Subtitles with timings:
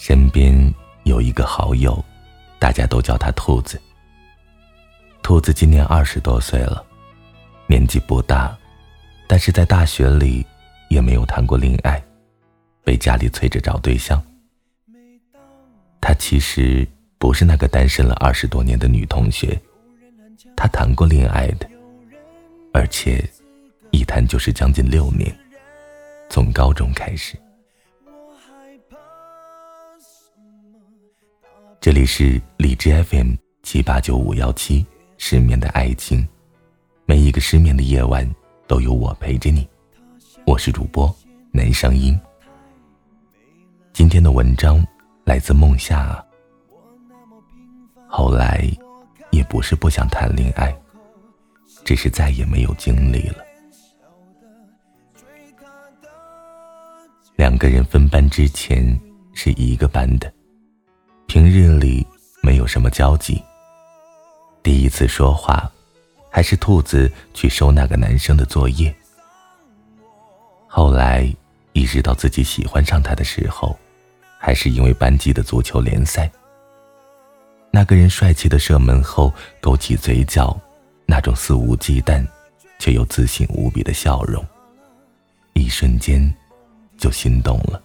[0.00, 0.74] 身边
[1.04, 2.02] 有一个好友，
[2.58, 3.78] 大家都叫他兔子。
[5.22, 6.82] 兔子今年二十多岁了，
[7.66, 8.56] 年纪不大，
[9.28, 10.42] 但是在大学里
[10.88, 12.02] 也没有谈过恋爱，
[12.82, 14.20] 被家里催着找对象。
[16.00, 19.60] 他其实不是那个单身了二十多年的女同学，
[20.56, 21.68] 他谈过恋爱的，
[22.72, 23.22] 而且
[23.90, 25.30] 一谈就是将近六年，
[26.30, 27.36] 从高中开始。
[31.80, 34.84] 这里是荔枝 FM 七八九五幺七，
[35.16, 36.28] 失眠的爱情，
[37.06, 38.30] 每一个失眠的夜晚
[38.66, 39.66] 都有我陪着你。
[40.44, 41.10] 我是主播
[41.50, 42.20] 南声音。
[43.94, 44.86] 今天的文章
[45.24, 46.22] 来自梦夏。
[48.06, 48.70] 后来，
[49.30, 50.78] 也不是不想谈恋爱，
[51.82, 53.42] 只是再也没有精力了。
[57.36, 59.00] 两个人分班之前
[59.32, 60.30] 是一个班的。
[61.32, 62.04] 平日里
[62.42, 63.40] 没有什么交集。
[64.64, 65.70] 第一次说话，
[66.28, 68.92] 还是兔子去收那个男生的作业。
[70.66, 71.32] 后来
[71.72, 73.78] 意识到自己喜欢上他的时候，
[74.40, 76.28] 还是因为班级的足球联赛。
[77.70, 80.60] 那个人帅气的射门后勾起嘴角，
[81.06, 82.26] 那种肆无忌惮
[82.80, 84.44] 却又自信无比的笑容，
[85.52, 86.34] 一瞬间
[86.98, 87.80] 就心动了。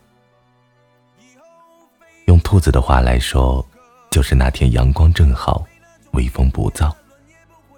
[2.26, 3.66] 用兔子的话来说，
[4.10, 5.66] 就是那天阳光正好，
[6.12, 6.92] 微风不燥，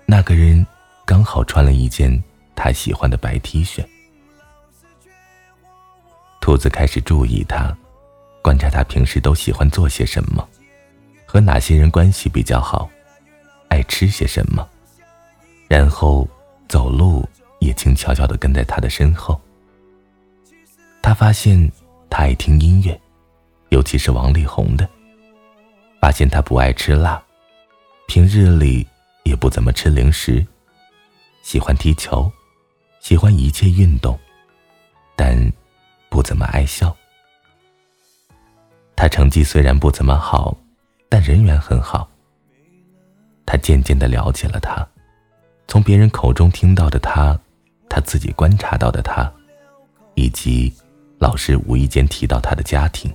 [0.05, 0.65] 那个人
[1.05, 2.23] 刚好穿了一件
[2.55, 3.85] 他喜欢的白 T 恤。
[6.39, 7.75] 兔子开始注意他，
[8.41, 10.47] 观察他平时都喜欢做些什么，
[11.25, 12.89] 和哪些人关系比较好，
[13.67, 14.65] 爱吃些什么，
[15.67, 16.25] 然后
[16.69, 17.27] 走路
[17.59, 19.39] 也轻悄悄地跟在他的身后。
[21.01, 21.69] 他发现
[22.09, 22.97] 他爱听音乐。
[23.69, 24.87] 尤其是王力宏的，
[25.99, 27.21] 发现他不爱吃辣，
[28.07, 28.87] 平日里
[29.23, 30.45] 也不怎么吃零食，
[31.41, 32.31] 喜欢踢球，
[32.99, 34.17] 喜欢一切运动，
[35.15, 35.37] 但
[36.09, 36.95] 不怎么爱笑。
[38.95, 40.57] 他成绩虽然不怎么好，
[41.09, 42.09] 但人缘很好。
[43.45, 44.85] 他渐渐的了解了他，
[45.67, 47.39] 从别人口中听到的他，
[47.89, 49.31] 他自己观察到的他，
[50.15, 50.73] 以及
[51.19, 53.13] 老师无意间提到他的家庭。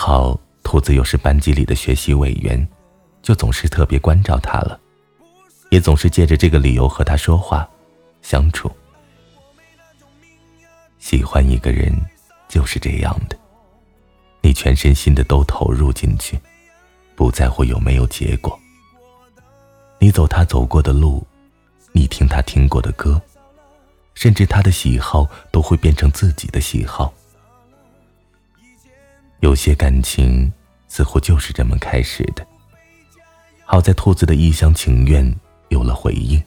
[0.00, 2.68] 好兔子又是班级里的学习委员，
[3.20, 4.78] 就总是特别关照他了，
[5.70, 7.68] 也总是借着这个理由和他说话、
[8.22, 8.70] 相处。
[11.00, 11.92] 喜欢一个人
[12.48, 13.36] 就是这样的，
[14.40, 16.38] 你全身心的都投入进去，
[17.16, 18.56] 不在乎有没有结果。
[19.98, 21.26] 你走他走过的路，
[21.90, 23.20] 你听他听过的歌，
[24.14, 27.12] 甚至他的喜好都会变成自己的喜好。
[29.40, 30.52] 有些感情
[30.88, 32.46] 似乎就是这么开始的。
[33.64, 35.32] 好在兔子的一厢情愿
[35.68, 36.42] 有了回应，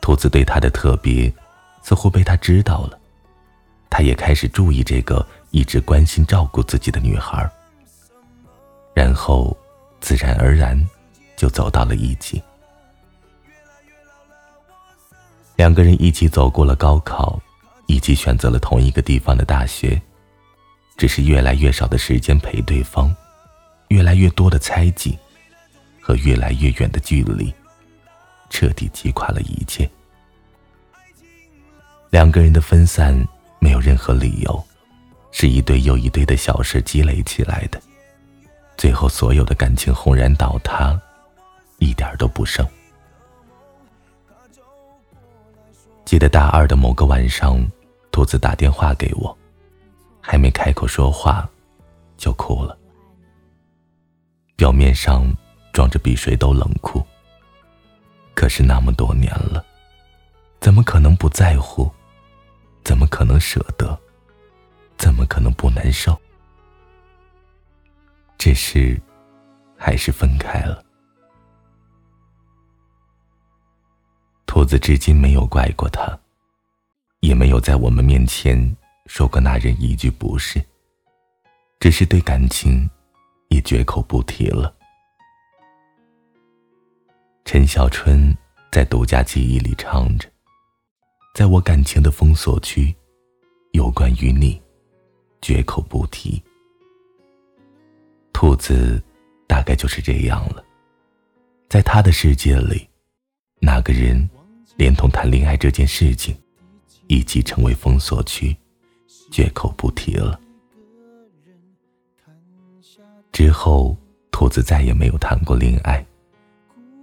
[0.00, 1.32] 兔子对他的特别
[1.82, 2.98] 似乎被他知道了，
[3.90, 7.50] 他也开始注意这个一直关心照顾自己的女孩，
[8.94, 9.56] 然后
[10.00, 10.80] 自然而然
[11.36, 12.42] 就走到了一起。
[15.56, 17.40] 两个人一起走过了高考，
[17.86, 20.00] 一起选择了同一个地方的大学。
[20.96, 23.14] 只是越来越少的时间陪对方，
[23.88, 25.18] 越来越多的猜忌，
[26.00, 27.52] 和越来越远的距离，
[28.48, 29.88] 彻底击垮了一切。
[32.10, 33.14] 两个人的分散
[33.58, 34.64] 没有任何理由，
[35.32, 37.78] 是一堆又一堆的小事积累起来的，
[38.78, 40.98] 最后所有的感情轰然倒塌，
[41.78, 42.66] 一点都不剩。
[46.06, 47.62] 记得大二的某个晚上，
[48.10, 49.36] 兔子打电话给我。
[50.28, 51.48] 还没开口说话，
[52.16, 52.76] 就哭了。
[54.56, 55.24] 表面上
[55.72, 57.00] 装着比谁都冷酷，
[58.34, 59.64] 可是那么多年了，
[60.58, 61.88] 怎么可能不在乎？
[62.82, 63.96] 怎么可能舍得？
[64.96, 66.20] 怎么可能不难受？
[68.36, 69.00] 只是，
[69.78, 70.84] 还是分开了。
[74.44, 76.18] 兔子至今没有怪过他，
[77.20, 78.76] 也没有在我们面前。
[79.06, 80.62] 说过那人一句不是，
[81.80, 82.88] 只是对感情
[83.48, 84.74] 也绝口不提了。
[87.44, 88.36] 陈小春
[88.72, 90.28] 在独家记忆里唱着
[91.34, 92.94] ：“在我感情的封锁区，
[93.72, 94.60] 有关于你，
[95.40, 96.42] 绝口不提。”
[98.34, 99.02] 兔子
[99.46, 100.62] 大概就是这样了，
[101.68, 102.86] 在他的世界里，
[103.60, 104.28] 那个人
[104.76, 106.36] 连同谈恋爱这件事情，
[107.06, 108.54] 一起成为封锁区。
[109.30, 110.38] 绝口不提了。
[113.32, 113.96] 之后，
[114.30, 116.04] 兔子再也没有谈过恋爱，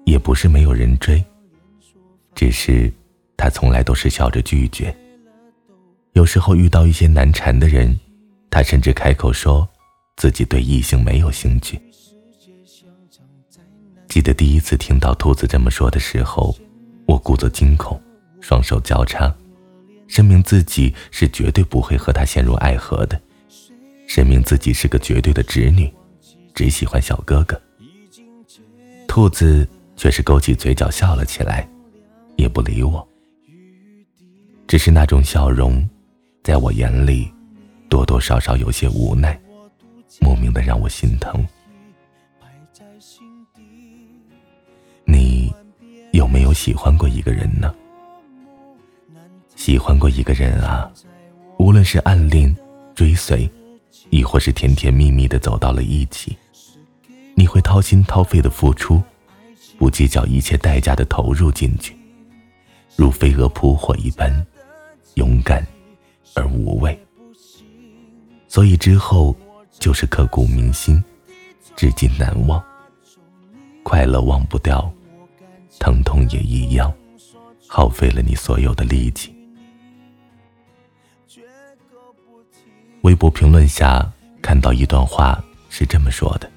[0.06, 1.24] 也不是没有人追，
[2.34, 2.92] 只是
[3.38, 4.96] 他从来都是笑着拒绝。
[6.14, 8.00] 有时候遇到一些难缠的人，
[8.50, 9.68] 他甚至开口说
[10.16, 11.80] 自己对异性没有兴趣。
[14.08, 16.56] 记得第一次听到兔子这么说的时候，
[17.08, 18.00] 我故作惊恐，
[18.42, 19.34] 双手交叉，
[20.13, 23.19] 声明自己是绝对不会和他陷入爱河的，
[24.06, 25.92] 声明自己是个绝对的直女，
[26.54, 27.60] 只喜欢小哥哥。
[29.07, 31.68] 兔子却是勾起嘴角笑了起来，
[32.36, 33.04] 也不理我，
[34.68, 35.89] 只是那种笑容。
[36.44, 37.33] 在我眼里，
[37.89, 39.42] 多多少少有些无奈，
[40.21, 41.44] 莫名的让我心疼。
[45.06, 45.51] 你
[46.12, 47.74] 有没有喜欢过一个人呢？
[49.63, 50.92] 喜欢过一个人啊，
[51.57, 52.54] 无论是暗恋、
[52.94, 53.50] 追随，
[54.10, 56.38] 亦或是甜甜蜜蜜的走到了一起，
[57.33, 59.01] 你会掏心掏肺的付出，
[59.77, 61.95] 不计较一切代价的投入进去，
[62.98, 64.45] 如飞蛾扑火一般
[65.13, 65.66] 勇敢。
[66.36, 67.00] 而无畏，
[68.50, 69.33] 所以之后
[69.80, 71.01] 就是刻骨铭心，
[71.77, 72.62] 至今难忘。
[73.81, 74.92] 快乐忘不掉，
[75.80, 76.94] 疼痛也一样，
[77.66, 79.32] 耗费了你所有的力气。
[83.01, 84.10] 微博评论下
[84.42, 86.50] 看到一段话是这么说的：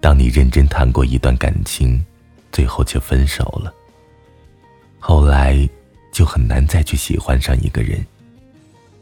[0.00, 2.04] 当你认真谈过一段感情，
[2.50, 3.72] 最后却分手了，
[4.98, 5.68] 后来。
[6.12, 8.06] 就很难再去喜欢上一个人，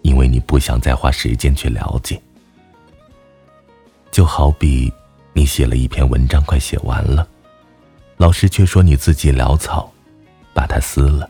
[0.02, 2.22] 因为你不想再花时间去了解。
[4.12, 4.92] 就好比
[5.32, 7.26] 你写了一篇文章，快写完了，
[8.16, 9.92] 老师却说你字迹潦草，
[10.54, 11.28] 把它撕了，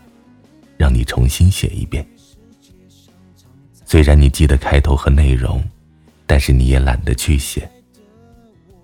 [0.77, 2.05] 让你重新写一遍。
[3.91, 5.61] 虽然你记得开头和内容，
[6.25, 7.69] 但是你也懒得去写，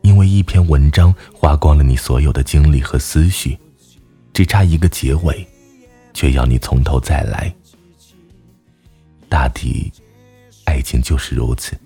[0.02, 3.58] 因为一篇文章花光了你所有的精力和思绪，
[4.34, 5.48] 只差一个结尾。
[6.14, 7.50] 却要你从头再来。
[9.30, 9.90] 大抵，
[10.66, 11.80] 爱情就是如此。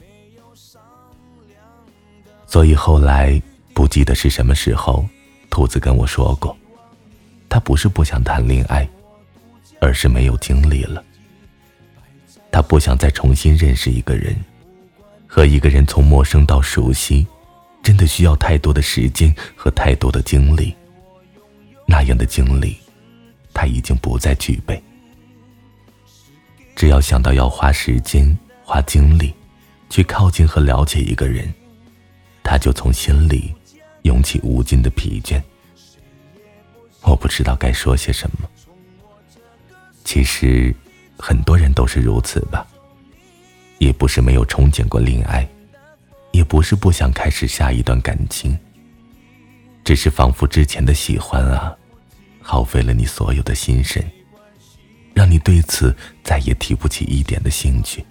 [2.47, 3.39] 所以后来
[3.75, 5.05] 不记得是什么时候，
[5.51, 6.57] 兔子跟我说过，
[7.47, 8.89] 他不是不想谈恋爱，
[9.79, 11.03] 而是没有精力了。
[12.51, 14.35] 他不想再重新认识一个人，
[15.27, 17.25] 和一个人从陌生到熟悉，
[17.81, 20.75] 真的需要太多的时间和太多的精力。
[21.87, 22.77] 那样的精力。
[23.53, 24.81] 他已经不再具备。
[26.73, 28.25] 只要想到要花时间、
[28.63, 29.33] 花精力
[29.89, 31.53] 去靠近和了解一个人，
[32.43, 33.53] 他就从心里
[34.03, 35.41] 涌起无尽的疲倦。
[37.01, 38.49] 我不知道该说些什么。
[40.05, 40.73] 其实，
[41.17, 42.67] 很多人都是如此吧。
[43.79, 45.47] 也不是没有憧憬过恋爱，
[46.31, 48.55] 也不是不想开始下一段感情，
[49.83, 51.75] 只是仿佛之前的喜欢啊。
[52.43, 54.03] 耗费了你所有的心神，
[55.13, 58.05] 让你对此再也提不起一点的兴趣。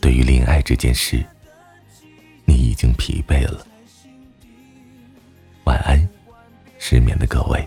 [0.00, 1.24] 对于恋爱这件事，
[2.44, 3.66] 你已经疲惫了。
[5.64, 6.08] 晚安，
[6.78, 7.66] 失眠的各位。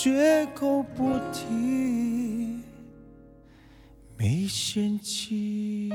[0.00, 2.62] 绝口不提，
[4.16, 5.90] 没嫌弃。